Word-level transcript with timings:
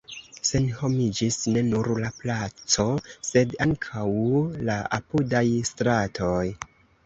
Senhomiĝis 0.51 1.37
ne 1.55 1.63
nur 1.67 1.89
la 2.05 2.09
placo, 2.23 2.87
sed 3.29 3.55
ankaŭ 3.69 4.09
la 4.73 4.81
apudaj 5.01 5.47
stratoj. 5.75 6.45